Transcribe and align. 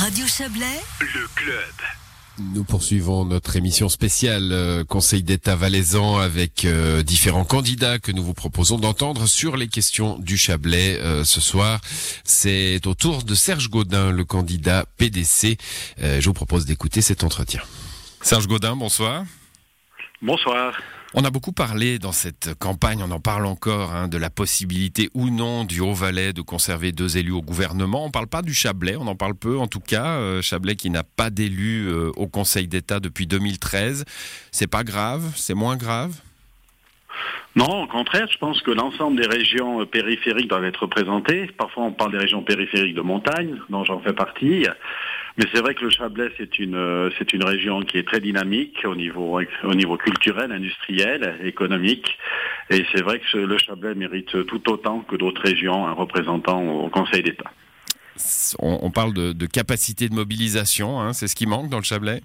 Radio 0.00 0.26
Chablais, 0.26 0.80
le 1.00 1.28
club. 1.34 1.74
Nous 2.38 2.64
poursuivons 2.64 3.26
notre 3.26 3.56
émission 3.56 3.90
spéciale 3.90 4.50
euh, 4.50 4.82
Conseil 4.82 5.22
d'État 5.22 5.56
valaisan 5.56 6.16
avec 6.16 6.64
euh, 6.64 7.02
différents 7.02 7.44
candidats 7.44 7.98
que 7.98 8.10
nous 8.10 8.24
vous 8.24 8.32
proposons 8.32 8.78
d'entendre 8.78 9.26
sur 9.26 9.58
les 9.58 9.68
questions 9.68 10.18
du 10.18 10.38
Chablais 10.38 10.98
euh, 11.00 11.24
ce 11.24 11.42
soir. 11.42 11.82
C'est 12.24 12.86
au 12.86 12.94
tour 12.94 13.24
de 13.24 13.34
Serge 13.34 13.68
Gaudin, 13.68 14.10
le 14.10 14.24
candidat 14.24 14.86
PDC. 14.96 15.58
je 15.98 16.24
vous 16.24 16.32
propose 16.32 16.64
d'écouter 16.64 17.02
cet 17.02 17.22
entretien. 17.22 17.60
Serge 18.22 18.46
Gaudin, 18.46 18.76
bonsoir. 18.76 19.24
Bonsoir. 20.22 20.80
On 21.12 21.24
a 21.24 21.30
beaucoup 21.30 21.50
parlé 21.50 21.98
dans 21.98 22.12
cette 22.12 22.54
campagne, 22.60 23.02
on 23.02 23.10
en 23.10 23.18
parle 23.18 23.44
encore, 23.46 23.92
hein, 23.92 24.06
de 24.06 24.16
la 24.16 24.30
possibilité 24.30 25.10
ou 25.12 25.28
non 25.28 25.64
du 25.64 25.80
Haut-Valais 25.80 26.32
de 26.32 26.40
conserver 26.40 26.92
deux 26.92 27.16
élus 27.16 27.32
au 27.32 27.42
gouvernement. 27.42 28.04
On 28.04 28.06
ne 28.06 28.12
parle 28.12 28.28
pas 28.28 28.42
du 28.42 28.54
Chablais, 28.54 28.94
on 28.94 29.08
en 29.08 29.16
parle 29.16 29.34
peu 29.34 29.58
en 29.58 29.66
tout 29.66 29.80
cas. 29.80 30.18
Euh, 30.18 30.40
Chablais 30.40 30.76
qui 30.76 30.88
n'a 30.88 31.02
pas 31.02 31.30
d'élu 31.30 31.88
euh, 31.88 32.12
au 32.14 32.28
Conseil 32.28 32.68
d'État 32.68 33.00
depuis 33.00 33.26
2013. 33.26 34.04
C'est 34.52 34.68
pas 34.68 34.84
grave, 34.84 35.32
c'est 35.34 35.54
moins 35.54 35.76
grave? 35.76 36.14
Non, 37.56 37.82
au 37.82 37.86
contraire, 37.86 38.28
je 38.30 38.38
pense 38.38 38.62
que 38.62 38.70
l'ensemble 38.70 39.20
des 39.20 39.26
régions 39.26 39.80
euh, 39.80 39.86
périphériques 39.86 40.48
doivent 40.48 40.64
être 40.64 40.82
représentées. 40.82 41.50
Parfois, 41.58 41.84
on 41.84 41.92
parle 41.92 42.12
des 42.12 42.18
régions 42.18 42.42
périphériques 42.42 42.94
de 42.94 43.00
montagne, 43.00 43.56
dont 43.68 43.84
j'en 43.84 44.00
fais 44.00 44.12
partie. 44.12 44.66
Mais 45.36 45.46
c'est 45.52 45.60
vrai 45.60 45.74
que 45.74 45.84
le 45.84 45.90
Chablais, 45.90 46.30
c'est 46.38 46.58
une, 46.58 46.76
euh, 46.76 47.10
c'est 47.18 47.32
une 47.32 47.44
région 47.44 47.80
qui 47.82 47.98
est 47.98 48.06
très 48.06 48.20
dynamique 48.20 48.78
au 48.84 48.94
niveau, 48.94 49.40
au 49.64 49.74
niveau 49.74 49.96
culturel, 49.96 50.52
industriel, 50.52 51.38
économique. 51.42 52.18
Et 52.70 52.84
c'est 52.92 53.02
vrai 53.02 53.20
que 53.20 53.38
le 53.38 53.58
Chablais 53.58 53.94
mérite 53.94 54.46
tout 54.46 54.70
autant 54.70 55.00
que 55.00 55.16
d'autres 55.16 55.42
régions 55.42 55.86
un 55.86 55.92
représentant 55.92 56.62
au 56.62 56.88
Conseil 56.88 57.22
d'État. 57.22 57.50
On, 58.58 58.90
parle 58.90 59.14
de, 59.14 59.46
capacité 59.46 60.08
de 60.08 60.14
mobilisation, 60.14 61.00
hein, 61.00 61.12
c'est 61.12 61.26
ce 61.26 61.34
qui 61.34 61.46
manque 61.46 61.70
dans 61.70 61.78
le 61.78 61.84
Chablais? 61.84 62.20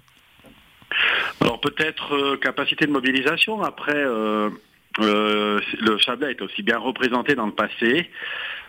Alors 1.40 1.60
peut-être 1.60 2.14
euh, 2.14 2.36
capacité 2.36 2.86
de 2.86 2.92
mobilisation. 2.92 3.62
Après, 3.62 3.96
euh, 3.96 4.50
le 4.98 5.98
Chablais 5.98 6.32
est 6.32 6.42
aussi 6.42 6.62
bien 6.62 6.78
représenté 6.78 7.34
dans 7.34 7.46
le 7.46 7.52
passé. 7.52 8.10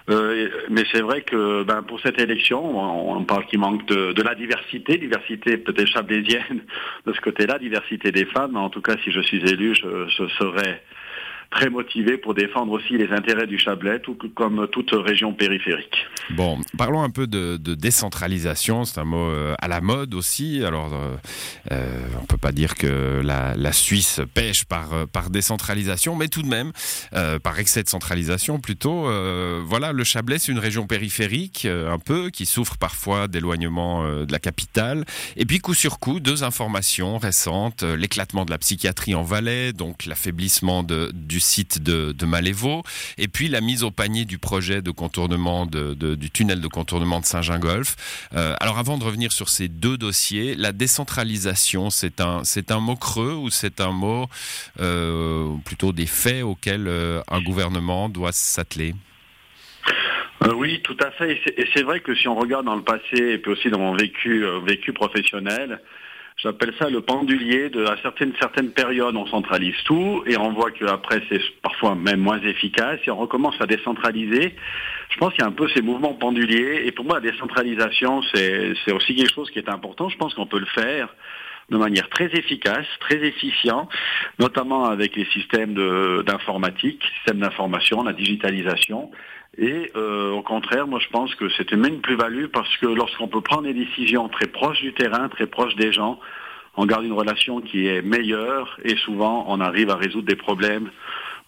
Euh, 0.09 0.47
mais 0.69 0.83
c'est 0.91 1.01
vrai 1.01 1.21
que 1.21 1.63
ben, 1.63 1.81
pour 1.83 1.99
cette 1.99 2.19
élection, 2.19 3.11
on, 3.11 3.23
parle 3.25 3.45
qu'il 3.45 3.59
manque 3.59 3.85
de, 3.87 4.21
la 4.21 4.35
diversité, 4.35 4.97
diversité 4.97 5.57
peut-être 5.57 5.87
chablaisienne 5.87 6.61
de 7.05 7.13
ce 7.13 7.19
côté-là, 7.19 7.59
diversité 7.59 8.11
des 8.11 8.25
femmes. 8.25 8.55
En 8.55 8.69
tout 8.69 8.81
cas, 8.81 8.95
si 9.03 9.11
je 9.11 9.19
suis 9.19 9.43
élu, 9.49 9.75
je, 9.75 10.07
je 10.07 10.27
serai 10.39 10.81
très 11.49 11.69
motivé 11.69 12.17
pour 12.17 12.33
défendre 12.33 12.73
aussi 12.73 12.97
les 12.97 13.09
intérêts 13.11 13.47
du 13.47 13.57
Chablais, 13.57 13.99
tout 13.99 14.17
comme 14.35 14.67
toute 14.71 14.91
région 14.91 15.33
périphérique. 15.33 16.05
Bon, 16.31 16.59
parlons 16.77 17.01
un 17.01 17.09
peu 17.09 17.27
de, 17.27 17.57
décentralisation, 17.57 18.85
c'est 18.85 18.99
un 18.99 19.05
mot 19.05 19.29
euh, 19.29 19.55
à 19.59 19.67
la 19.67 19.81
mode 19.81 20.13
aussi. 20.13 20.63
Alors, 20.63 20.93
euh, 20.93 21.15
euh, 21.71 22.07
on 22.21 22.25
peut 22.25 22.37
pas 22.37 22.51
dire 22.51 22.75
que 22.75 23.21
la, 23.23 23.71
Suisse 23.71 24.21
pêche 24.33 24.65
par, 24.65 25.07
par 25.07 25.29
décentralisation, 25.29 26.15
mais 26.15 26.29
tout 26.29 26.41
de 26.41 26.47
même, 26.47 26.71
par 27.43 27.59
excès 27.59 27.83
de 27.83 27.89
centralisation 27.89 28.59
plutôt. 28.59 29.07
voilà, 29.65 29.91
le 29.91 30.03
Chablais, 30.03 30.39
c'est 30.39 30.51
une 30.51 30.59
région 30.59 30.87
périphérique, 30.87 31.65
un 31.65 31.99
peu, 31.99 32.29
qui 32.29 32.45
souffre 32.45 32.77
parfois 32.77 33.27
d'éloignement 33.27 34.03
de 34.25 34.31
la 34.31 34.39
capitale. 34.39 35.05
Et 35.35 35.45
puis, 35.45 35.59
coup 35.59 35.73
sur 35.73 35.99
coup, 35.99 36.19
deux 36.19 36.43
informations 36.43 37.17
récentes, 37.17 37.83
l'éclatement 37.83 38.45
de 38.45 38.51
la 38.51 38.57
psychiatrie 38.57 39.13
en 39.13 39.23
Valais, 39.23 39.73
donc 39.73 40.05
l'affaiblissement 40.05 40.83
du 40.83 41.36
site 41.39 41.81
de, 41.81 42.11
de 42.11 42.25
Malévo, 42.25 42.83
et 43.17 43.27
puis 43.27 43.47
la 43.47 43.61
mise 43.61 43.83
au 43.83 43.91
panier 43.91 44.25
du 44.25 44.37
projet 44.37 44.81
de 44.81 44.91
contournement 44.91 45.65
du 45.65 46.29
tunnel 46.31 46.61
de 46.61 46.67
contournement 46.67 47.19
de 47.19 47.25
Saint-Gingolf. 47.25 47.95
Euh, 48.33 48.55
alors 48.59 48.77
avant 48.77 48.97
de 48.97 49.03
revenir 49.03 49.31
sur 49.31 49.49
ces 49.49 49.67
deux 49.67 49.97
dossiers, 49.97 50.55
la 50.55 50.71
décentralisation, 50.71 51.89
c'est 51.89 52.21
un, 52.21 52.43
c'est 52.43 52.71
un 52.71 52.79
mot 52.79 52.95
creux 52.95 53.33
ou 53.33 53.49
c'est 53.49 53.81
un 53.81 53.91
mot 53.91 54.27
euh, 54.79 55.55
plutôt 55.65 55.91
des 55.91 56.05
faits 56.05 56.43
auxquels 56.43 56.87
euh, 56.87 57.21
un 57.29 57.41
gouvernement 57.41 58.09
doit 58.09 58.31
s'atteler? 58.31 58.95
Oui, 60.55 60.81
tout 60.83 60.97
à 61.03 61.11
fait. 61.11 61.41
Et 61.57 61.67
c'est 61.73 61.83
vrai 61.83 61.99
que 61.99 62.15
si 62.15 62.27
on 62.27 62.35
regarde 62.35 62.65
dans 62.65 62.75
le 62.75 62.83
passé 62.83 63.17
et 63.17 63.37
puis 63.37 63.51
aussi 63.51 63.69
dans 63.69 63.79
mon 63.79 63.95
vécu 63.95 64.93
professionnel, 64.93 65.81
J'appelle 66.37 66.71
ça 66.77 66.87
le 66.89 67.01
pendulier. 67.01 67.69
De, 67.69 67.83
à 67.85 67.97
certaines, 68.03 68.33
certaines 68.39 68.71
périodes, 68.71 69.15
on 69.15 69.25
centralise 69.25 69.75
tout 69.85 70.23
et 70.27 70.37
on 70.37 70.53
voit 70.53 70.69
qu'après, 70.69 71.23
c'est 71.29 71.41
parfois 71.63 71.95
même 71.95 72.19
moins 72.19 72.39
efficace 72.41 72.99
et 73.07 73.11
on 73.11 73.17
recommence 73.17 73.59
à 73.59 73.65
décentraliser. 73.65 74.55
Je 75.09 75.17
pense 75.17 75.33
qu'il 75.33 75.41
y 75.41 75.45
a 75.45 75.47
un 75.47 75.51
peu 75.51 75.67
ces 75.69 75.81
mouvements 75.81 76.13
penduliers 76.13 76.83
et 76.85 76.91
pour 76.91 77.05
moi, 77.05 77.15
la 77.19 77.31
décentralisation, 77.31 78.21
c'est 78.33 78.91
aussi 78.91 79.15
quelque 79.15 79.33
chose 79.33 79.49
qui 79.49 79.57
est 79.57 79.69
important. 79.69 80.09
Je 80.09 80.17
pense 80.17 80.35
qu'on 80.35 80.45
peut 80.45 80.59
le 80.59 80.67
faire 80.67 81.15
de 81.69 81.77
manière 81.77 82.07
très 82.09 82.27
efficace, 82.27 82.85
très 82.99 83.17
efficient, 83.17 83.89
notamment 84.39 84.85
avec 84.85 85.15
les 85.15 85.25
systèmes 85.25 85.73
d'informatique, 86.23 87.03
systèmes 87.15 87.39
d'information, 87.39 88.03
la 88.03 88.13
digitalisation. 88.13 89.11
Et 89.57 89.91
euh, 89.95 90.31
au 90.31 90.43
contraire, 90.43 90.87
moi 90.87 90.99
je 90.99 91.09
pense 91.09 91.33
que 91.35 91.49
une 91.49 91.73
même 91.73 91.99
plus-value 91.99 92.45
parce 92.45 92.75
que 92.77 92.85
lorsqu'on 92.85 93.27
peut 93.27 93.41
prendre 93.41 93.63
des 93.63 93.73
décisions 93.73 94.29
très 94.29 94.47
proches 94.47 94.81
du 94.81 94.93
terrain, 94.93 95.29
très 95.29 95.47
proches 95.47 95.75
des 95.75 95.91
gens, 95.91 96.19
on 96.75 96.85
garde 96.85 97.05
une 97.05 97.13
relation 97.13 97.59
qui 97.61 97.87
est 97.87 98.03
meilleure 98.03 98.79
et 98.83 98.95
souvent 98.97 99.45
on 99.47 99.59
arrive 99.59 99.89
à 99.89 99.95
résoudre 99.95 100.27
des 100.27 100.35
problèmes 100.35 100.91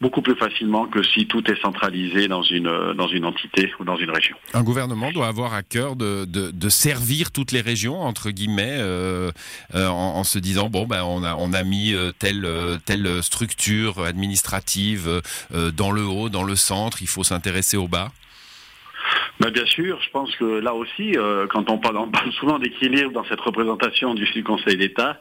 beaucoup 0.02 0.22
plus 0.22 0.36
facilement 0.36 0.88
que 0.88 1.04
si 1.04 1.28
tout 1.28 1.50
est 1.52 1.62
centralisé 1.62 2.28
dans 2.28 2.42
une, 2.42 2.94
dans 2.94 3.08
une 3.08 3.26
entité 3.26 3.72
ou 3.80 3.84
dans 3.84 3.98
une 3.98 4.12
région. 4.12 4.36
Un 4.54 4.64
gouvernement 4.64 5.12
doit 5.12 5.28
avoir 5.28 5.54
à 5.54 5.62
cœur 5.62 5.96
de, 5.96 6.26
de, 6.26 6.70
servir 6.70 7.32
toutes 7.32 7.52
les 7.52 7.62
régions, 7.62 8.00
entre 8.00 8.30
guillemets, 8.32 8.78
euh, 8.80 9.32
euh, 9.76 9.88
en, 9.88 10.24
se 10.24 10.40
disant, 10.40 10.70
bon, 10.70 10.86
ben, 10.86 11.04
on, 11.04 11.24
a, 11.24 11.36
on 11.36 11.52
a 11.52 11.64
mis 11.64 11.94
euh, 11.94 12.12
telle, 12.18 12.48
telle 12.86 13.22
structure 13.24 14.00
administrative 14.04 15.22
dans 15.76 15.92
le 15.92 16.04
haut, 16.04 16.30
dans 16.30 16.44
le 16.44 16.56
centre, 16.56 17.02
il 17.02 17.08
faut 17.08 17.24
s'intéresser 17.24 17.78
au 17.78 17.88
bas. 17.88 18.12
Ben 19.40 19.50
bien 19.52 19.66
sûr, 19.66 20.00
je 20.02 20.10
pense 20.12 20.36
que 20.36 20.60
là 20.60 20.74
aussi, 20.74 21.16
quand 21.50 21.70
on 21.70 21.78
parle, 21.78 21.98
on 21.98 22.10
parle 22.10 22.32
souvent 22.34 22.60
d'équilibre 22.60 23.12
dans 23.12 23.24
cette 23.26 23.40
représentation 23.40 24.14
du 24.14 24.44
Conseil 24.44 24.78
d'État, 24.78 25.20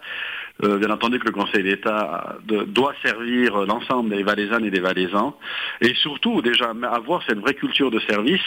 euh, 0.64 0.78
bien 0.78 0.90
entendu 0.90 1.20
que 1.20 1.26
le 1.26 1.32
Conseil 1.32 1.62
d'État 1.62 2.36
doit 2.44 2.94
servir 3.04 3.64
l'ensemble 3.66 4.10
des 4.10 4.24
Valaisannes 4.24 4.64
et 4.64 4.70
des 4.70 4.80
Valaisans, 4.80 5.38
et 5.80 5.94
surtout 5.94 6.42
déjà 6.42 6.72
avoir 6.90 7.22
cette 7.28 7.38
vraie 7.38 7.54
culture 7.54 7.92
de 7.92 8.00
service. 8.00 8.42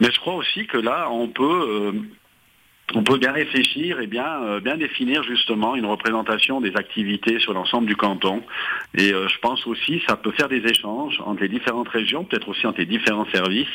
Mais 0.00 0.10
je 0.12 0.20
crois 0.20 0.34
aussi 0.34 0.66
que 0.66 0.76
là, 0.76 1.08
on 1.10 1.28
peut 1.28 1.42
euh, 1.44 1.92
on 2.94 3.02
peut 3.02 3.18
bien 3.18 3.32
réfléchir 3.32 4.00
et 4.00 4.06
bien, 4.06 4.42
euh, 4.42 4.60
bien 4.60 4.76
définir 4.76 5.22
justement 5.22 5.74
une 5.74 5.84
représentation 5.84 6.60
des 6.60 6.74
activités 6.76 7.38
sur 7.38 7.54
l'ensemble 7.54 7.86
du 7.86 7.96
canton. 7.96 8.42
Et 8.94 9.08
je 9.08 9.38
pense 9.40 9.66
aussi 9.66 10.02
ça 10.06 10.16
peut 10.16 10.32
faire 10.32 10.48
des 10.48 10.66
échanges 10.66 11.20
entre 11.24 11.42
les 11.42 11.48
différentes 11.48 11.88
régions, 11.88 12.24
peut-être 12.24 12.48
aussi 12.48 12.66
entre 12.66 12.80
les 12.80 12.86
différents 12.86 13.26
services. 13.32 13.66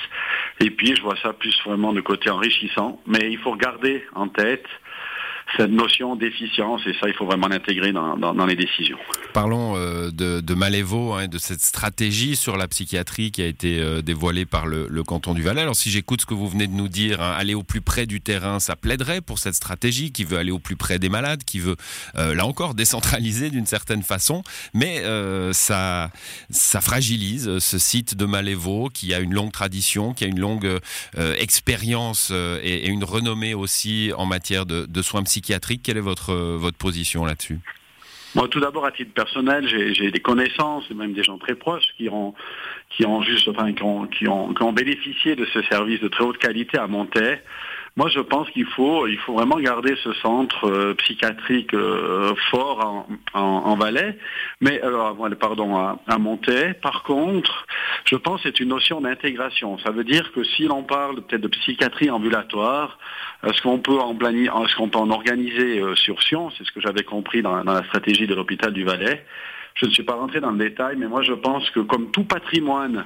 Et 0.59 0.69
puis 0.69 0.95
je 0.95 1.01
vois 1.01 1.15
ça 1.23 1.33
plus 1.33 1.55
vraiment 1.65 1.93
de 1.93 2.01
côté 2.01 2.29
enrichissant. 2.29 3.01
Mais 3.07 3.31
il 3.31 3.37
faut 3.39 3.55
garder 3.55 4.03
en 4.13 4.27
tête 4.27 4.65
cette 5.57 5.71
notion 5.71 6.15
d'efficience 6.15 6.81
et 6.87 6.93
ça, 6.99 7.07
il 7.07 7.13
faut 7.13 7.25
vraiment 7.25 7.47
l'intégrer 7.47 7.91
dans, 7.91 8.45
les 8.45 8.55
décisions. 8.55 8.97
Parlons 9.33 9.75
euh, 9.75 10.09
de, 10.11 10.41
de 10.41 10.53
Malévo, 10.53 11.13
hein, 11.13 11.27
de 11.27 11.37
cette 11.37 11.61
stratégie 11.61 12.35
sur 12.35 12.57
la 12.57 12.67
psychiatrie 12.67 13.31
qui 13.31 13.41
a 13.41 13.45
été 13.45 13.79
euh, 13.79 14.01
dévoilée 14.01 14.45
par 14.45 14.65
le, 14.65 14.87
canton 15.03 15.33
du 15.33 15.41
Valais. 15.41 15.61
Alors 15.61 15.75
si 15.75 15.91
j'écoute 15.91 16.21
ce 16.21 16.25
que 16.25 16.33
vous 16.33 16.47
venez 16.47 16.67
de 16.67 16.73
nous 16.73 16.87
dire, 16.87 17.21
hein, 17.21 17.33
aller 17.37 17.53
au 17.53 17.63
plus 17.63 17.81
près 17.81 18.05
du 18.05 18.21
terrain, 18.21 18.59
ça 18.59 18.75
plaiderait 18.75 19.21
pour 19.21 19.37
cette 19.37 19.55
stratégie 19.55 20.11
qui 20.11 20.23
veut 20.23 20.37
aller 20.37 20.51
au 20.51 20.59
plus 20.59 20.75
près 20.75 20.97
des 20.97 21.09
malades, 21.09 21.43
qui 21.43 21.59
veut, 21.59 21.75
euh, 22.15 22.33
là 22.33 22.45
encore, 22.45 22.73
décentraliser 22.83 23.49
d'une 23.49 23.65
certaine 23.65 24.03
façon, 24.03 24.43
mais 24.73 25.03
ça, 25.53 26.09
fragilise 26.81 27.59
ce 27.59 27.77
site 27.77 28.15
de 28.15 28.25
Malévo 28.25 28.89
qui 28.93 29.13
a 29.13 29.19
une 29.19 29.33
longue 29.33 29.51
tradition, 29.51 30.13
qui 30.13 30.23
a 30.23 30.27
une 30.27 30.39
longue 30.39 30.79
expérience 31.37 32.31
et, 32.31 32.87
une 32.87 33.03
renommée 33.03 33.53
aussi 33.53 34.11
en 34.17 34.25
matière 34.25 34.65
de 34.65 35.01
soins 35.01 35.23
psychiatriques 35.23 35.42
psychiatrique. 35.43 35.81
Quelle 35.83 35.97
est 35.97 36.01
votre, 36.01 36.31
euh, 36.31 36.57
votre 36.57 36.77
position 36.77 37.25
là-dessus? 37.25 37.59
Moi, 38.35 38.47
tout 38.47 38.59
d'abord, 38.59 38.85
à 38.85 38.91
titre 38.91 39.13
personnel, 39.13 39.67
j'ai 39.67 40.09
des 40.09 40.19
connaissances, 40.19 40.85
et 40.89 40.95
même 40.95 41.13
des 41.13 41.21
gens 41.21 41.37
très 41.37 41.53
proches, 41.53 41.85
qui 41.97 42.09
ont, 42.09 42.33
qui 42.89 43.05
ont 43.05 43.21
qui 43.21 43.83
ont, 43.83 44.07
qui 44.07 44.27
ont, 44.27 44.73
bénéficié 44.73 45.35
de 45.35 45.45
ce 45.53 45.61
service 45.63 45.99
de 45.99 46.07
très 46.07 46.23
haute 46.23 46.39
qualité 46.39 46.79
à 46.79 46.87
Montaix. 46.87 47.43
Moi, 47.95 48.09
je 48.09 48.21
pense 48.21 48.49
qu'il 48.49 48.65
faut, 48.65 49.05
il 49.05 49.19
faut 49.19 49.33
vraiment 49.33 49.59
garder 49.59 49.95
ce 50.03 50.13
centre 50.13 50.65
euh, 50.67 50.95
psychiatrique 50.95 51.75
euh, 51.75 52.33
fort 52.49 53.05
en, 53.35 53.75
Valais, 53.75 54.17
mais 54.61 54.81
alors, 54.81 55.15
pardon, 55.39 55.77
à, 55.77 55.99
à. 56.07 56.17
Par 56.81 57.03
contre, 57.03 57.67
je 58.05 58.15
pense 58.15 58.41
que 58.41 58.49
c'est 58.49 58.59
une 58.59 58.69
notion 58.69 59.01
d'intégration. 59.01 59.77
Ça 59.79 59.91
veut 59.91 60.03
dire 60.03 60.31
que 60.33 60.43
si 60.43 60.63
l'on 60.63 60.83
parle 60.83 61.21
peut-être 61.21 61.41
de 61.41 61.47
psychiatrie 61.47 62.09
ambulatoire, 62.09 62.97
est-ce 63.43 63.61
qu'on 63.61 63.79
peut 63.79 63.99
en 63.99 64.13
est-ce 64.13 64.75
qu'on 64.75 64.89
peut 64.89 64.99
en 64.99 65.09
organiser 65.09 65.79
euh, 65.79 65.95
sur 65.95 66.21
Sion 66.21 66.49
C'est 66.51 66.63
ce 66.65 66.71
que 66.71 66.81
j'avais 66.81 67.03
compris 67.03 67.41
dans, 67.41 67.63
dans 67.63 67.73
la 67.73 67.83
stratégie 67.83 68.27
de 68.27 68.35
l'hôpital 68.35 68.73
du 68.73 68.83
Valais. 68.83 69.25
Je 69.75 69.85
ne 69.85 69.91
suis 69.91 70.03
pas 70.03 70.15
rentré 70.15 70.39
dans 70.39 70.51
le 70.51 70.57
détail, 70.57 70.95
mais 70.97 71.07
moi 71.07 71.21
je 71.23 71.33
pense 71.33 71.69
que 71.71 71.79
comme 71.79 72.11
tout 72.11 72.25
patrimoine 72.25 73.05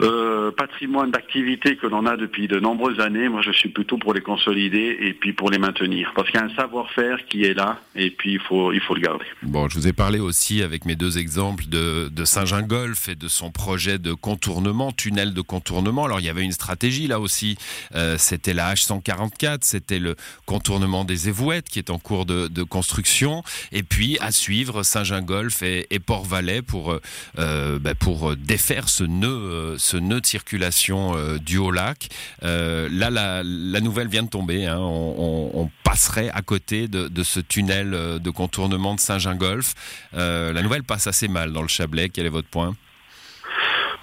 euh, 0.00 0.50
patrimoine 0.50 1.12
d'activité 1.12 1.76
que 1.76 1.86
l'on 1.86 2.04
a 2.06 2.16
depuis 2.16 2.48
de 2.48 2.58
nombreuses 2.58 2.98
années, 2.98 3.28
moi 3.28 3.42
je 3.42 3.52
suis 3.52 3.68
plutôt 3.68 3.96
pour 3.96 4.12
les 4.12 4.22
consolider 4.22 4.98
et 5.00 5.12
puis 5.12 5.32
pour 5.32 5.50
les 5.50 5.58
maintenir. 5.58 6.12
Parce 6.16 6.28
qu'il 6.28 6.40
y 6.40 6.42
a 6.42 6.46
un 6.46 6.54
savoir-faire 6.56 7.24
qui 7.26 7.44
est 7.44 7.54
là 7.54 7.78
et 7.94 8.10
puis 8.10 8.32
il 8.32 8.40
faut, 8.40 8.72
il 8.72 8.80
faut 8.80 8.94
le 8.96 9.00
garder. 9.00 9.24
Bon, 9.44 9.68
je 9.68 9.76
vous 9.76 9.86
ai 9.86 9.92
parlé 9.92 10.18
aussi 10.18 10.62
avec 10.62 10.84
mes 10.84 10.96
deux 10.96 11.18
exemples 11.18 11.66
de, 11.68 12.08
de 12.08 12.24
Saint-Gingolf 12.24 13.08
et 13.08 13.14
de 13.14 13.28
son 13.28 13.52
projet 13.52 13.98
de 13.98 14.14
contournement, 14.14 14.90
tunnel 14.90 15.32
de 15.32 15.40
contournement. 15.40 16.06
Alors 16.06 16.18
il 16.18 16.26
y 16.26 16.28
avait 16.28 16.42
une 16.42 16.52
stratégie 16.52 17.06
là 17.06 17.20
aussi, 17.20 17.56
euh, 17.94 18.16
c'était 18.18 18.54
la 18.54 18.74
H144, 18.74 19.58
c'était 19.60 20.00
le 20.00 20.16
contournement 20.44 21.04
des 21.04 21.28
Évouettes 21.28 21.68
qui 21.68 21.78
est 21.78 21.90
en 21.90 22.00
cours 22.00 22.26
de, 22.26 22.64
construction. 22.64 23.44
Et 23.70 23.82
puis 23.82 24.18
à 24.20 24.32
suivre 24.32 24.82
Saint-Gingolf 24.82 25.62
et, 25.62 25.86
et 25.90 26.00
Port-Valais 26.00 26.62
pour, 26.62 26.98
euh, 27.38 27.78
bah, 27.78 27.94
pour 27.94 28.34
défaire 28.34 28.88
ce 28.88 29.04
nœud 29.04 29.76
ce 29.84 29.98
nœud 29.98 30.20
de 30.20 30.26
circulation 30.26 31.16
euh, 31.16 31.38
du 31.38 31.58
Haut-Lac. 31.58 32.08
Euh, 32.42 32.88
là, 32.90 33.10
la, 33.10 33.80
nouvelle 33.80 34.08
vient 34.08 34.22
de 34.22 34.30
tomber. 34.30 34.66
Hein. 34.66 34.78
On, 34.80 35.70
passerait 35.84 36.30
à 36.30 36.42
côté 36.42 36.88
de, 36.88 37.22
ce 37.22 37.38
tunnel 37.38 37.94
euh, 37.94 38.18
de 38.18 38.30
contournement 38.30 38.94
de 38.94 39.00
Saint-Gingolf. 39.00 39.74
La 40.12 40.62
nouvelle 40.62 40.82
passe 40.82 41.06
assez 41.06 41.28
mal 41.28 41.52
dans 41.52 41.62
le 41.62 41.68
Chablais. 41.68 42.08
Quel 42.08 42.26
est 42.26 42.30
votre 42.30 42.48
point? 42.48 42.74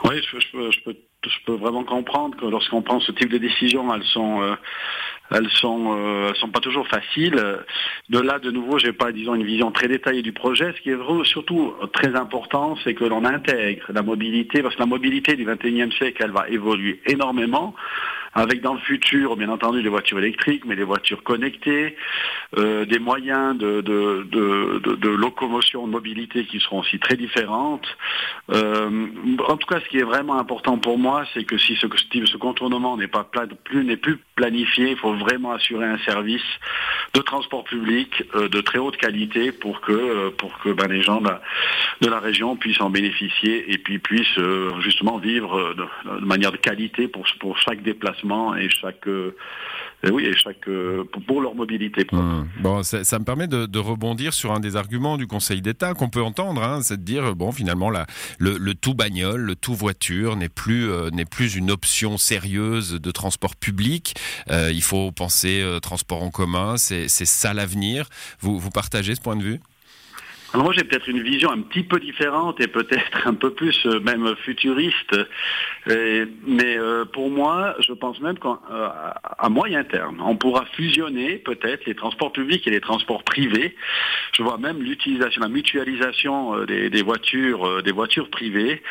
Oui, 0.05 0.21
je, 0.21 0.79
peux, 1.45 1.53
vraiment 1.53 1.83
comprendre 1.83 2.37
que 2.37 2.45
lorsqu'on 2.45 2.81
prend 2.81 2.99
ce 2.99 3.11
type 3.11 3.29
de 3.29 3.37
décision, 3.37 3.93
elles 3.93 4.03
sont, 4.05 4.55
elles 5.31 5.49
sont, 5.49 5.95
euh, 5.97 6.33
sont 6.35 6.49
pas 6.49 6.59
toujours 6.59 6.87
faciles. 6.87 7.41
De 8.09 8.19
là, 8.19 8.39
de 8.39 8.51
nouveau, 8.51 8.77
j'ai 8.77 8.93
pas, 8.93 9.11
disons, 9.11 9.35
une 9.35 9.45
vision 9.45 9.71
très 9.71 9.87
détaillée 9.87 10.21
du 10.21 10.33
projet. 10.33 10.73
Ce 10.75 10.81
qui 10.81 10.89
est 10.89 11.25
surtout 11.25 11.73
très 11.93 12.15
important, 12.15 12.75
c'est 12.83 12.93
que 12.93 13.05
l'on 13.05 13.25
intègre 13.25 13.85
la 13.93 14.01
mobilité, 14.01 14.61
parce 14.61 14.75
que 14.75 14.79
la 14.79 14.85
mobilité 14.85 15.35
du 15.35 15.45
21e 15.45 15.91
siècle, 15.97 16.21
elle 16.23 16.31
va 16.31 16.49
évoluer 16.49 17.01
énormément 17.07 17.73
avec 18.33 18.61
dans 18.61 18.73
le 18.73 18.79
futur, 18.79 19.35
bien 19.35 19.49
entendu, 19.49 19.83
des 19.83 19.89
voitures 19.89 20.19
électriques, 20.19 20.63
mais 20.65 20.75
des 20.75 20.83
voitures 20.83 21.21
connectées, 21.23 21.97
euh, 22.57 22.85
des 22.85 22.99
moyens 22.99 23.57
de, 23.57 25.15
locomotion, 25.15 25.85
de 25.85 25.91
mobilité 25.91 26.45
qui 26.45 26.59
seront 26.59 26.79
aussi 26.79 26.99
très 26.99 27.17
différentes. 27.17 27.85
Euh, 28.51 29.07
en 29.47 29.57
tout 29.57 29.67
cas, 29.67 29.81
ce 29.81 29.89
qui 29.89 29.97
est 29.97 30.03
vraiment 30.03 30.39
important 30.39 30.77
pour 30.77 30.97
moi, 30.97 31.25
c'est 31.33 31.43
que 31.43 31.57
si 31.57 31.75
ce, 31.75 31.87
contournement 32.37 32.95
n'est 32.95 33.07
pas 33.07 33.29
plus 33.63 33.83
n'est 33.83 33.97
plus 33.97 34.17
planifié, 34.35 34.91
il 34.91 34.97
faut 34.97 35.13
vraiment 35.13 35.51
assurer 35.51 35.85
un 35.85 35.97
service 35.99 36.41
de 37.13 37.19
transport 37.21 37.65
public 37.65 38.23
euh, 38.35 38.47
de 38.47 38.61
très 38.61 38.79
haute 38.79 38.97
qualité 38.97 39.51
pour 39.51 39.81
que 39.81 40.29
pour 40.29 40.57
que 40.59 40.69
ben, 40.69 40.87
les 40.87 41.01
gens 41.01 41.21
de 41.21 42.07
la, 42.07 42.19
région 42.19 42.55
puissent 42.55 42.81
en 42.81 42.89
bénéficier 42.89 43.73
et 43.73 43.77
puis 43.77 43.99
puissent 43.99 44.39
justement 44.81 45.17
vivre 45.17 45.73
de, 45.73 46.19
de, 46.19 46.25
manière 46.25 46.51
de 46.51 46.57
qualité 46.57 47.07
pour 47.07 47.25
pour 47.39 47.57
chaque 47.57 47.81
déplacement 47.81 48.20
et 48.57 48.69
chaque 48.69 49.07
euh, 49.07 49.35
oui, 50.09 50.25
et 50.25 50.35
chaque 50.35 50.67
euh, 50.67 51.03
pour 51.27 51.41
leur 51.41 51.53
mobilité. 51.53 52.07
Mmh. 52.11 52.43
Bon, 52.61 52.81
ça, 52.81 53.19
me 53.19 53.23
permet 53.23 53.47
de, 53.47 53.79
rebondir 53.79 54.33
sur 54.33 54.51
un 54.51 54.59
des 54.59 54.75
arguments 54.75 55.17
du 55.17 55.27
Conseil 55.27 55.61
d'État 55.61 55.93
qu'on 55.93 56.09
peut 56.09 56.21
entendre, 56.21 56.63
hein, 56.63 56.81
c'est 56.81 56.97
de 56.97 57.03
dire 57.03 57.35
bon, 57.35 57.51
finalement, 57.51 57.89
la, 57.89 58.05
le, 58.39 58.73
tout 58.73 58.93
bagnole, 58.93 59.41
le 59.41 59.55
tout 59.55 59.73
voiture 59.73 60.35
n'est 60.35 60.49
plus 60.49 60.89
euh, 60.89 61.09
n'est 61.11 61.25
plus 61.25 61.55
une 61.55 61.71
option 61.71 62.17
sérieuse 62.17 62.99
de 62.99 63.11
transport 63.11 63.55
public. 63.55 64.15
Euh, 64.49 64.71
il 64.73 64.81
faut 64.81 65.11
penser 65.11 65.61
euh, 65.61 65.79
transport 65.79 66.23
en 66.23 66.31
commun, 66.31 66.77
c'est 66.77 67.07
ça 67.07 67.53
l'avenir. 67.53 68.07
Vous 68.39 68.59
vous 68.59 68.71
partagez 68.71 69.15
ce 69.15 69.21
point 69.21 69.35
de 69.35 69.43
vue? 69.43 69.59
Alors 70.53 70.65
moi 70.65 70.73
j'ai 70.77 70.83
peut-être 70.83 71.07
une 71.07 71.21
vision 71.21 71.49
un 71.49 71.61
petit 71.61 71.83
peu 71.83 71.97
différente 71.99 72.59
et 72.59 72.67
peut-être 72.67 73.25
un 73.25 73.33
peu 73.33 73.51
plus 73.51 73.85
euh, 73.85 74.01
même 74.01 74.35
futuriste, 74.43 75.15
mais 75.87 76.77
euh, 76.77 77.05
pour 77.05 77.29
moi 77.29 77.75
je 77.79 77.93
pense 77.93 78.19
même 78.19 78.37
qu'à 78.37 78.59
euh, 78.71 79.49
moyen 79.49 79.83
terme 79.85 80.21
on 80.25 80.35
pourra 80.35 80.65
fusionner 80.73 81.37
peut-être 81.37 81.85
les 81.85 81.95
transports 81.95 82.33
publics 82.33 82.67
et 82.67 82.71
les 82.71 82.81
transports 82.81 83.23
privés. 83.23 83.75
Je 84.33 84.43
vois 84.43 84.57
même 84.57 84.81
l'utilisation, 84.81 85.41
la 85.41 85.47
mutualisation 85.47 86.65
des, 86.65 87.03
voitures, 87.03 87.83
des 87.83 87.91
voitures 87.91 88.29
privées, 88.29 88.81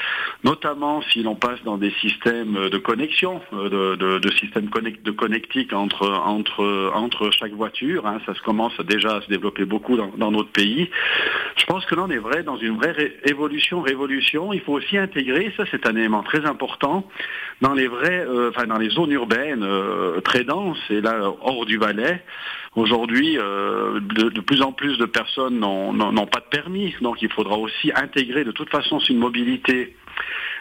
notamment 0.45 1.03
si 1.03 1.23
l'on 1.23 1.35
passe 1.35 1.63
dans 1.65 1.79
des 1.79 1.91
systèmes 2.01 2.69
de 2.69 2.79
connexion, 2.79 3.41
de 3.53 4.31
systèmes 4.39 4.69
connect, 4.69 5.03
de 5.03 5.11
connectique 5.11 5.73
entre 5.73 6.09
entre 6.09 6.93
entre 6.95 7.31
chaque 7.31 7.53
voiture. 7.53 8.07
Hein, 8.07 8.21
ça 8.27 8.35
se 8.35 8.43
commence 8.43 8.79
déjà 8.81 9.17
à 9.17 9.21
se 9.23 9.29
développer 9.29 9.65
beaucoup 9.65 9.97
dans, 9.97 10.13
dans 10.17 10.31
notre 10.31 10.51
pays. 10.51 10.91
Je 11.57 11.65
pense 11.67 11.85
que 11.87 11.95
là, 11.95 12.03
on 12.07 12.11
est 12.11 12.19
vrai 12.19 12.43
dans 12.43 12.57
une 12.57 12.77
vraie 12.77 13.15
évolution, 13.25 13.81
révolution. 13.81 14.53
Il 14.53 14.61
faut 14.61 14.73
aussi 14.73 14.97
intégrer, 14.97 15.53
ça 15.57 15.65
c'est 15.71 15.87
un 15.87 15.97
élément 15.97 16.23
très 16.23 16.45
important, 16.47 17.09
dans 17.61 17.75
les 17.75 17.89
vrais, 17.89 18.25
euh, 18.27 18.51
enfin 18.51 18.67
dans 18.67 18.79
les 18.79 18.91
zones 18.91 19.13
urbaines 19.13 19.63
euh, 19.63 20.21
très 20.21 20.45
denses 20.45 20.83
et 20.91 21.01
là 21.01 21.33
hors 21.43 21.67
du 21.67 21.79
Valais. 21.79 22.23
Aujourd'hui, 22.77 23.37
euh, 23.37 23.99
de, 24.01 24.41
plus 24.41 24.63
en 24.63 24.71
plus 24.71 24.97
de 24.97 25.05
personnes 25.05 25.59
n'ont 25.59 26.27
pas 26.27 26.39
de 26.39 26.49
permis, 26.51 26.95
donc 27.01 27.21
il 27.21 27.31
faudra 27.31 27.57
aussi 27.57 27.91
intégrer. 27.95 28.45
De 28.45 28.53
toute 28.53 28.71
façon, 28.71 29.01
une 29.01 29.19
mobilité 29.19 29.97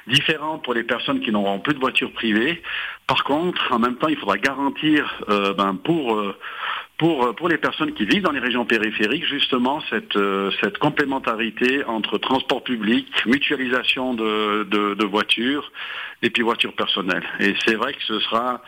différente 0.08 0.64
pour 0.64 0.74
les 0.74 0.84
personnes 0.84 1.20
qui 1.20 1.32
n'auront 1.32 1.60
plus 1.60 1.74
de 1.74 1.80
voiture 1.80 2.12
privée. 2.12 2.62
Par 3.06 3.24
contre, 3.24 3.72
en 3.72 3.80
même 3.80 3.96
temps, 3.96 4.08
il 4.08 4.18
faudra 4.18 4.38
garantir 4.38 5.22
euh, 5.30 5.54
ben, 5.54 5.76
pour 5.76 6.16
euh, 6.16 6.36
pour, 7.00 7.24
euh, 7.24 7.34
pour 7.34 7.50
les 7.50 7.58
personnes 7.58 7.94
qui 7.94 8.06
vivent 8.06 8.22
dans 8.22 8.32
les 8.32 8.40
régions 8.40 8.66
périphériques, 8.66 9.26
justement, 9.26 9.82
cette, 9.90 10.16
euh, 10.18 10.52
cette 10.62 10.78
complémentarité 10.78 11.84
entre 11.86 12.20
transport 12.20 12.62
public, 12.62 13.08
mutualisation 13.26 14.14
de, 14.14 14.64
de, 14.66 14.94
de 14.94 15.06
voitures 15.06 15.72
et 16.22 16.30
puis 16.30 16.44
voitures 16.44 16.76
personnelles. 16.76 17.24
Et 17.40 17.56
c'est 17.66 17.76
vrai 17.76 17.94
que 17.94 18.04
ce 18.04 18.20
sera 18.20 18.62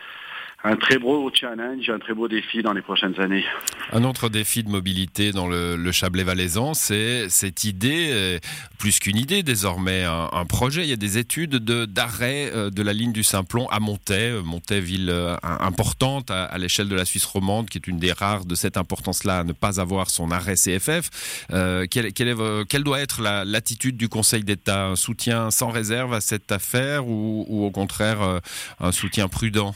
un 0.64 0.76
très 0.76 0.98
beau 0.98 1.28
challenge, 1.32 1.90
un 1.90 1.98
très 1.98 2.14
beau 2.14 2.28
défi 2.28 2.62
dans 2.62 2.72
les 2.72 2.82
prochaines 2.82 3.18
années. 3.20 3.44
Un 3.92 4.04
autre 4.04 4.28
défi 4.28 4.62
de 4.62 4.68
mobilité 4.68 5.32
dans 5.32 5.48
le, 5.48 5.76
le 5.76 5.92
Chablais 5.92 6.22
valaisan, 6.22 6.74
c'est 6.74 7.28
cette 7.30 7.64
idée, 7.64 8.10
euh, 8.12 8.38
plus 8.78 9.00
qu'une 9.00 9.16
idée 9.16 9.42
désormais, 9.42 10.04
un, 10.04 10.44
projet. 10.46 10.82
Il 10.82 10.88
y 10.88 10.92
a 10.92 10.96
des 10.96 11.18
études 11.18 11.56
d'arrêt 11.56 12.46
de, 12.46 12.56
euh, 12.56 12.70
de, 12.70 12.82
la 12.82 12.92
ligne 12.92 13.12
du 13.12 13.24
Simplon 13.24 13.68
à 13.70 13.80
Montaix, 13.80 14.30
euh, 14.30 14.42
Montaix 14.42 14.80
ville 14.80 15.12
importante 15.42 16.30
à, 16.30 16.56
l'échelle 16.58 16.88
de 16.88 16.94
la 16.94 17.04
Suisse 17.04 17.24
romande, 17.24 17.68
qui 17.68 17.78
est 17.78 17.86
une 17.86 17.98
des 17.98 18.12
rares 18.12 18.44
de 18.44 18.54
cette 18.54 18.76
importance-là 18.76 19.40
à 19.40 19.44
ne 19.44 19.52
pas 19.52 19.80
avoir 19.80 20.10
son 20.10 20.30
arrêt 20.30 20.54
CFF. 20.54 21.46
Quelle, 21.90 22.84
doit 22.84 23.00
être 23.00 23.22
l'attitude 23.44 23.96
la, 23.96 23.98
du 23.98 24.08
Conseil 24.08 24.44
d'État? 24.44 24.86
Un 24.86 24.96
soutien 24.96 25.50
sans 25.50 25.70
réserve 25.70 26.12
à 26.14 26.20
cette 26.20 26.52
affaire 26.52 27.06
ou 27.06 27.64
au 27.66 27.70
contraire 27.70 28.40
un 28.80 28.92
soutien 28.92 29.28
prudent? 29.28 29.74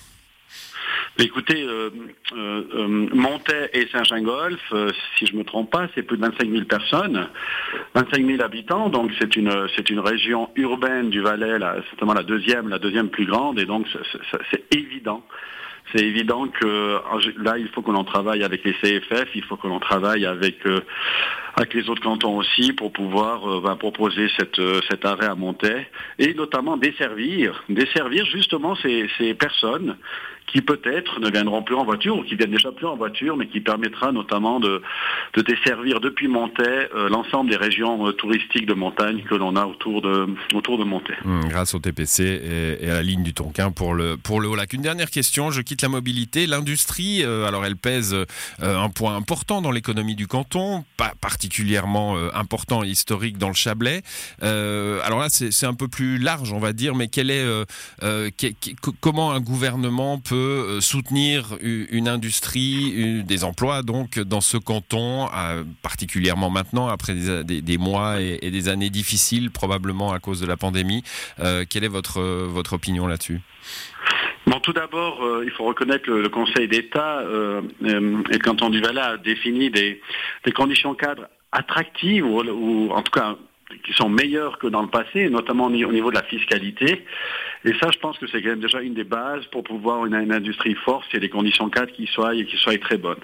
Écoutez, 1.19 1.63
euh, 1.63 1.91
euh, 2.37 2.63
euh, 2.75 3.69
et 3.73 3.87
Saint-Gingolf, 3.91 4.61
euh, 4.73 4.91
si 5.17 5.27
je 5.27 5.35
me 5.35 5.45
trompe 5.45 5.71
pas, 5.71 5.89
c'est 5.95 6.03
plus 6.03 6.19
de 6.19 6.23
25 6.23 6.51
000 6.51 6.65
personnes, 6.65 7.29
25 7.95 8.27
000 8.27 8.43
habitants, 8.43 8.91
donc 8.91 9.11
c'est 9.19 9.37
une 9.37 10.01
région 10.01 10.51
urbaine 10.57 11.09
du 11.09 11.23
Valais, 11.23 11.59
là, 11.59 11.77
certainement 11.89 12.13
la 12.13 12.23
deuxième, 12.23 12.69
la 12.69 12.79
deuxième 12.79 13.09
plus 13.09 13.25
grande, 13.25 13.59
et 13.59 13.65
donc 13.65 13.87
c'est 14.51 14.77
évident. 14.77 15.25
C'est 15.95 16.05
évident 16.05 16.49
que 16.49 17.01
là, 17.39 17.59
il 17.59 17.69
faut 17.69 17.81
que 17.81 17.93
l'on 17.93 18.03
travaille 18.03 18.43
avec 18.43 18.65
les 18.65 18.75
CFF, 18.75 19.29
il 19.37 19.45
faut 19.45 19.57
que 19.57 19.69
l'on 19.69 19.79
travaille 19.79 20.27
avec 20.27 20.67
euh, 20.67 20.81
avec 21.55 21.73
les 21.75 21.89
autres 21.89 22.03
cantons 22.03 22.37
aussi 22.37 22.73
pour 22.73 22.93
pouvoir 22.93 23.63
ben, 23.63 23.77
proposer 23.77 24.29
cet 24.37 25.05
arrêt 25.05 25.27
à 25.27 25.35
Montaix 25.37 25.89
et 26.19 26.35
notamment 26.35 26.77
desservir, 26.77 27.65
desservir 27.71 28.27
justement 28.27 28.77
ces 28.77 29.35
personnes 29.35 29.97
qui 30.47 30.63
peut-être 30.63 31.21
ne 31.21 31.29
viendront 31.31 31.63
plus 31.63 31.75
en 31.75 31.85
voiture 31.85 32.17
ou 32.19 32.23
qui 32.23 32.37
viennent 32.37 32.53
déjà 32.53 32.71
plus 32.71 32.87
en 32.87 32.97
voiture, 32.97 33.37
mais 33.37 33.49
qui 33.49 33.61
permettra 33.61 34.13
notamment 34.13 34.61
de, 34.61 34.81
de 35.35 35.43
desservir 35.43 36.01
depuis 36.01 36.29
Montaix 36.29 36.89
euh, 36.95 37.09
l'ensemble 37.09 37.51
des 37.51 37.57
régions 37.57 38.07
euh, 38.07 38.13
touristiques 38.13 38.67
de 38.67 38.75
montagne 38.75 39.25
que 39.29 39.35
l'on 39.35 39.57
a 39.57 39.67
autour 39.67 40.03
de, 40.03 40.29
autour 40.55 40.79
de 40.79 40.85
Montaix. 40.85 41.17
Mmh, 41.25 41.49
grâce 41.49 41.75
au 41.75 41.81
TPC 41.81 42.79
et, 42.81 42.91
à 42.91 42.95
la 42.95 43.03
ligne 43.03 43.25
du 43.25 43.35
Tonkin 43.35 43.73
pour 43.73 43.95
le, 43.95 44.17
pour 44.17 44.41
le 44.41 44.49
Haut-Lac. 44.49 44.73
Une 44.73 44.83
dernière 44.83 45.11
question, 45.11 45.51
je 45.51 45.63
quitte 45.63 45.83
la 45.83 45.89
mobilité. 45.89 46.47
L'industrie, 46.47 47.25
euh, 47.25 47.47
alors 47.47 47.65
elle 47.65 47.77
pèse 47.77 48.17
un 48.61 48.89
point 48.89 49.17
important 49.17 49.61
dans 49.61 49.71
l'économie 49.71 50.15
du 50.15 50.27
canton, 50.27 50.85
pas 50.97 51.13
particulièrement 51.21 52.17
important 52.35 52.85
et 52.85 52.89
historique 52.89 53.39
dans 53.39 53.49
le 53.49 53.55
Chablais. 53.55 54.03
alors 54.41 55.21
là, 55.21 55.27
c'est 55.29 55.67
un 55.67 55.75
peu 55.75 55.89
plus 55.89 56.19
large, 56.19 56.53
on 56.53 56.59
va 56.59 56.73
dire, 56.73 56.95
mais 56.95 57.09
quel 57.09 57.31
est, 57.31 57.45
comment 59.01 59.33
un 59.33 59.41
gouvernement 59.41 60.19
peut 60.19 60.36
peut 60.37 60.81
soutenir 60.81 61.57
une 61.63 62.09
industrie, 62.09 63.23
des 63.25 63.45
emplois 63.45 63.83
donc 63.83 64.19
dans 64.19 64.41
ce 64.41 64.57
canton, 64.57 65.29
particulièrement 65.83 66.51
maintenant 66.51 66.89
après 66.89 67.15
des, 67.15 67.79
mois 67.79 68.21
et, 68.21 68.51
des 68.51 68.69
années 68.69 68.91
difficiles 68.91 69.51
probablement 69.51 70.13
à 70.13 70.19
cause 70.19 70.41
de 70.41 70.47
la 70.47 70.57
pandémie. 70.57 71.03
Euh, 71.41 71.65
quelle 71.69 71.85
est 71.85 71.89
votre, 71.89 72.21
votre 72.21 72.75
opinion 72.75 73.07
là-dessus? 73.07 73.41
Bon, 74.47 74.61
tout 74.61 74.73
d'abord, 74.73 75.25
euh, 75.25 75.43
il 75.45 75.51
faut 75.51 75.65
reconnaître 75.65 76.05
que 76.05 76.13
le, 76.13 76.29
Conseil 76.29 76.69
d'État 76.69 77.19
euh, 77.19 77.63
euh, 77.85 78.23
et 78.31 78.35
le 78.35 78.39
canton 78.39 78.71
du 78.71 78.81
Valais 78.81 79.01
a 79.01 79.17
défini 79.17 79.71
des, 79.71 80.01
des 80.45 80.53
conditions 80.53 80.95
cadres 80.95 81.29
attractives 81.51 82.25
ou 82.25 82.91
en 82.93 83.03
tout 83.03 83.13
cas 83.13 83.37
qui 83.85 83.93
sont 83.93 84.09
meilleurs 84.09 84.59
que 84.59 84.67
dans 84.67 84.83
le 84.83 84.89
passé, 84.89 85.29
notamment 85.29 85.67
au 85.67 85.71
niveau 85.71 86.11
de 86.11 86.15
la 86.15 86.23
fiscalité. 86.23 87.05
Et 87.65 87.73
ça, 87.81 87.91
je 87.93 87.99
pense 87.99 88.19
que 88.19 88.27
c'est 88.29 88.41
quand 88.41 88.51
même 88.51 88.61
déjà 88.61 88.81
une 88.81 88.95
des 88.95 89.05
bases 89.05 89.45
pour 89.47 89.65
pouvoir 89.65 90.07
une, 90.07 90.15
industrie 90.15 90.75
forte, 90.75 91.05
c'est 91.11 91.21
des 91.21 91.29
conditions 91.29 91.69
cadres 91.69 91.93
qui 91.93 92.07
soient, 92.07 92.35
qui 92.35 92.57
soient 92.57 92.79
très 92.79 92.97
bonnes. 92.97 93.23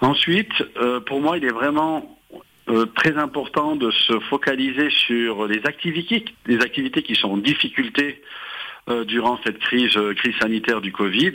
Ensuite, 0.00 0.52
euh, 0.78 1.00
pour 1.00 1.20
moi, 1.20 1.36
il 1.36 1.44
est 1.44 1.52
vraiment 1.52 2.18
euh, 2.70 2.86
très 2.86 3.16
important 3.18 3.76
de 3.76 3.90
se 3.90 4.18
focaliser 4.30 4.88
sur 4.90 5.46
les 5.46 5.60
activités, 5.66 6.24
les 6.46 6.60
activités 6.60 7.02
qui 7.02 7.14
sont 7.14 7.32
en 7.32 7.36
difficulté 7.36 8.22
euh, 8.88 9.04
durant 9.04 9.38
cette 9.44 9.58
crise 9.58 9.96
sanitaire 10.40 10.80
du 10.80 10.92
Covid, 10.92 11.32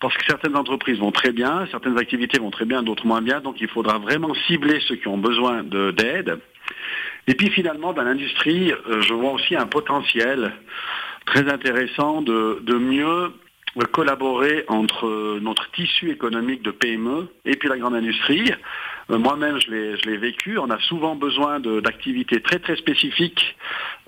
parce 0.00 0.16
que 0.16 0.24
certaines 0.26 0.56
entreprises 0.56 0.98
vont 0.98 1.12
très 1.12 1.32
bien, 1.32 1.66
certaines 1.70 1.98
activités 1.98 2.38
vont 2.38 2.50
très 2.50 2.64
bien, 2.64 2.82
d'autres 2.82 3.06
moins 3.06 3.22
bien, 3.22 3.40
donc 3.40 3.60
il 3.60 3.68
faudra 3.68 3.98
vraiment 3.98 4.34
cibler 4.46 4.80
ceux 4.86 4.96
qui 4.96 5.08
ont 5.08 5.18
besoin 5.18 5.62
d'aide. 5.62 6.38
Et 7.26 7.34
puis 7.34 7.50
finalement, 7.50 7.92
dans 7.92 8.02
l'industrie, 8.02 8.72
je 9.00 9.14
vois 9.14 9.32
aussi 9.32 9.54
un 9.56 9.66
potentiel 9.66 10.52
très 11.26 11.50
intéressant 11.50 12.22
de, 12.22 12.60
de 12.62 12.74
mieux 12.74 13.32
collaborer 13.92 14.64
entre 14.68 15.38
notre 15.40 15.70
tissu 15.70 16.10
économique 16.10 16.62
de 16.62 16.70
PME 16.70 17.28
et 17.44 17.56
puis 17.56 17.68
la 17.68 17.78
grande 17.78 17.94
industrie. 17.94 18.52
Euh, 19.10 19.18
moi-même, 19.18 19.58
je 19.60 19.70
l'ai 19.70 20.16
vécu. 20.16 20.58
On 20.58 20.70
a 20.70 20.78
souvent 20.80 21.14
besoin 21.14 21.60
d'activités 21.60 22.40
très 22.40 22.58
très 22.58 22.76
spécifiques 22.76 23.56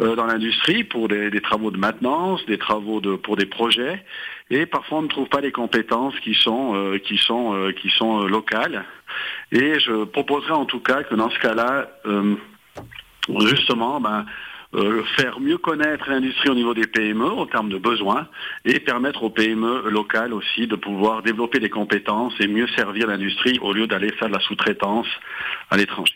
euh, 0.01 0.17
dans 0.17 0.27
l'industrie 0.27 0.85
pour 0.85 1.09
des, 1.09 1.31
des, 1.31 1.41
travaux 1.41 1.71
de 1.71 1.79
maintenance, 1.79 2.45
des 2.47 2.59
travaux 2.59 3.01
de, 3.01 3.17
pour 3.17 3.37
des 3.37 3.47
projets. 3.47 4.05
Et 4.51 4.67
parfois, 4.67 4.99
on 4.99 5.03
ne 5.03 5.09
trouve 5.09 5.29
pas 5.29 5.41
les 5.41 5.53
compétences 5.53 6.19
qui 6.21 6.35
sont 6.35 6.75
euh, 6.75 6.99
qui 6.99 7.17
sont 7.17 7.55
euh, 7.55 7.73
qui 7.73 7.91
sont 7.91 8.23
euh, 8.23 8.29
locales. 8.29 8.85
Et 9.51 9.81
je 9.81 10.05
proposerais 10.05 10.53
en 10.53 10.67
tout 10.67 10.81
cas 10.81 11.03
que 11.03 11.15
dans 11.15 11.31
ce 11.31 11.39
cas-là, 11.39 11.91
justement, 13.29 14.01
ben, 14.01 14.27
euh, 14.75 15.03
faire 15.17 15.39
mieux 15.39 15.59
connaître 15.59 16.09
l'industrie 16.09 16.49
au 16.49 16.55
niveau 16.55 16.73
des 16.73 16.87
PME 16.87 17.27
en 17.27 17.47
termes 17.47 17.69
de 17.69 17.77
besoins 17.77 18.27
et 18.65 18.81
permettre 18.81 19.23
aux 19.23 19.29
PME 19.29 19.91
locales 19.91 20.33
aussi 20.33 20.67
de 20.67 20.77
pouvoir 20.77 21.23
développer 21.23 21.61
des 21.61 21.69
compétences 21.69 22.33
et 22.41 22.47
mieux 22.47 22.67
servir 22.75 23.07
l'industrie 23.07 23.59
au 23.61 23.75
lieu 23.75 23.87
d'aller 23.87 24.11
faire 24.15 24.29
de 24.29 24.35
la 24.35 24.41
sous-traitance 24.41 25.07
à 25.69 25.77
l'étranger. 25.77 26.15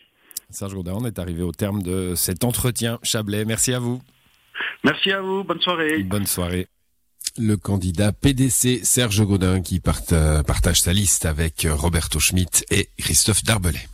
Serge 0.49 0.75
Gaudin, 0.75 0.95
on 0.95 1.05
est 1.05 1.19
arrivé 1.19 1.43
au 1.43 1.53
terme 1.53 1.83
de 1.83 2.15
cet 2.15 2.45
entretien. 2.45 2.99
Chablais, 3.03 3.45
merci 3.45 3.75
à 3.75 3.79
vous. 3.79 4.01
Merci 4.85 5.13
à 5.13 5.21
vous, 5.21 5.45
bonne 5.45 5.61
soirée. 5.61 6.03
Bonne 6.05 6.27
soirée. 6.27 6.67
Le 7.37 7.57
candidat 7.57 8.13
PDC 8.13 8.81
Serge 8.85 9.23
Gaudin 9.23 9.61
qui 9.61 9.81
partage 9.81 10.81
sa 10.81 10.95
liste 10.95 11.27
avec 11.27 11.67
Roberto 11.69 12.19
Schmitt 12.21 12.65
et 12.71 12.89
Christophe 12.97 13.45
Darbelay. 13.45 13.87